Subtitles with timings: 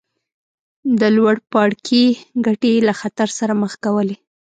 [0.99, 2.03] د لوړ پاړکي
[2.45, 4.15] ګټې یې له خطر سره مخ کولې.